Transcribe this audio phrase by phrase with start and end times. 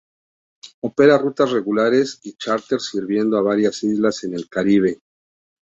[0.81, 4.99] Opera rutas regulares y charter sirviendo a varias islas en el caribe.